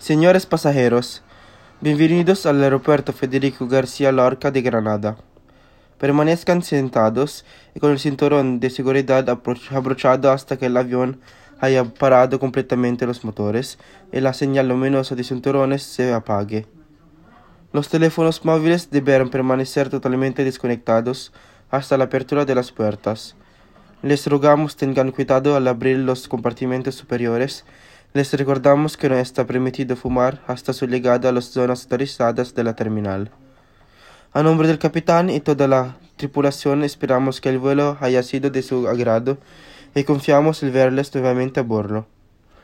Señores 0.00 0.46
pasajeros, 0.46 1.22
bienvenidos 1.82 2.46
al 2.46 2.64
aeropuerto 2.64 3.12
Federico 3.12 3.68
García 3.68 4.10
Lorca 4.12 4.50
de 4.50 4.62
Granada. 4.62 5.18
Permanezcan 5.98 6.62
sentados 6.62 7.44
y 7.74 7.80
con 7.80 7.90
el 7.90 7.98
cinturón 7.98 8.60
de 8.60 8.70
seguridad 8.70 9.28
abrochado 9.28 10.32
hasta 10.32 10.56
que 10.56 10.66
el 10.66 10.78
avión 10.78 11.20
haya 11.60 11.84
parado 11.84 12.40
completamente 12.40 13.06
los 13.06 13.26
motores 13.26 13.78
y 14.10 14.20
la 14.20 14.32
señal 14.32 14.68
luminosa 14.68 15.14
de 15.14 15.22
cinturones 15.22 15.82
se 15.82 16.14
apague. 16.14 16.66
Los 17.74 17.90
teléfonos 17.90 18.42
móviles 18.42 18.90
deberán 18.90 19.28
permanecer 19.28 19.90
totalmente 19.90 20.44
desconectados 20.44 21.30
hasta 21.70 21.98
la 21.98 22.04
apertura 22.04 22.46
de 22.46 22.54
las 22.54 22.72
puertas. 22.72 23.36
Les 24.00 24.26
rogamos 24.26 24.76
tengan 24.76 25.12
cuidado 25.12 25.56
al 25.56 25.68
abrir 25.68 25.98
los 25.98 26.26
compartimentos 26.26 26.94
superiores. 26.94 27.66
Les 28.12 28.32
recordamos 28.34 28.96
que 28.96 29.08
no 29.08 29.14
está 29.14 29.46
permitido 29.46 29.94
fumar 29.94 30.42
hasta 30.48 30.72
su 30.72 30.88
llegada 30.88 31.28
a 31.28 31.32
las 31.32 31.44
zonas 31.44 31.84
autorizadas 31.84 32.56
de 32.56 32.64
la 32.64 32.74
terminal. 32.74 33.30
A 34.32 34.42
nombre 34.42 34.66
del 34.66 34.80
capitán 34.80 35.30
y 35.30 35.38
toda 35.38 35.68
la 35.68 35.96
tripulación 36.16 36.82
esperamos 36.82 37.40
que 37.40 37.50
el 37.50 37.60
vuelo 37.60 37.98
haya 38.00 38.24
sido 38.24 38.50
de 38.50 38.62
su 38.62 38.88
agrado 38.88 39.38
y 39.94 40.02
confiamos 40.02 40.60
en 40.64 40.72
verles 40.72 41.14
nuevamente 41.14 41.60
a 41.60 41.62
bordo. 41.62 42.08